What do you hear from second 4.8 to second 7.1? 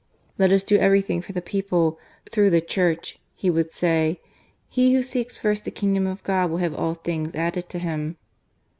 who seeks first the Kingdom of God will have all